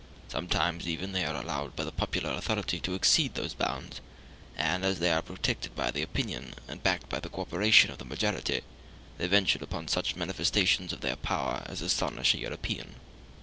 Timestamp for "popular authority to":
1.91-2.95